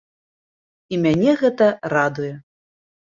І 0.95 0.97
мяне 1.03 1.31
гэта 1.41 1.67
радуе. 1.93 2.31